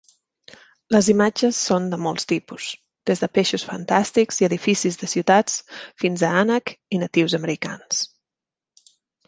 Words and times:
Les 0.95 1.09
imatges 1.11 1.59
són 1.67 1.85
de 1.91 1.99
molts 2.05 2.25
tipus: 2.31 2.69
des 3.11 3.21
de 3.25 3.29
peixos 3.39 3.67
fantàstics 3.69 4.43
i 4.45 4.49
edificis 4.49 4.99
de 5.03 5.11
ciutats 5.13 5.61
fins 6.05 6.27
a 6.31 6.35
ànec 6.43 6.75
i 6.99 7.05
natius 7.07 7.39
americans. 7.43 8.05